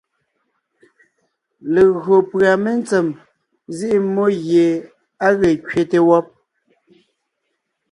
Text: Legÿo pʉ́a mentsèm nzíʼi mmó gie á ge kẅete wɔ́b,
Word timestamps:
Legÿo 1.73 2.15
pʉ́a 2.29 2.51
mentsèm 2.63 3.07
nzíʼi 3.69 3.97
mmó 4.05 4.23
gie 4.45 4.65
á 5.25 5.27
ge 5.39 5.49
kẅete 5.65 5.99
wɔ́b, 6.07 6.25